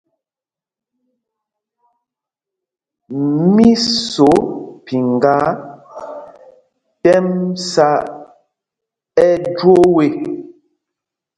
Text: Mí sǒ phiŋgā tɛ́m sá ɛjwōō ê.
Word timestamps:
Mí 3.53 3.69
sǒ 4.09 4.29
phiŋgā 4.85 5.37
tɛ́m 7.03 7.27
sá 7.71 7.89
ɛjwōō 9.27 9.95
ê. 10.05 10.07